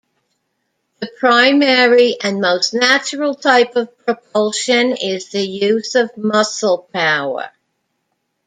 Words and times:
The 0.99 1.09
primary 1.19 2.17
and 2.19 2.41
most 2.41 2.73
natural 2.73 3.35
type 3.35 3.75
of 3.75 3.95
propulsion 3.99 4.93
is 4.93 5.29
the 5.29 5.47
use 5.47 5.93
of 5.93 6.17
muscle 6.17 6.89
power. 6.91 7.51